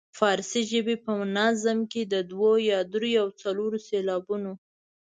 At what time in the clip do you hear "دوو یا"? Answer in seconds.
2.31-2.79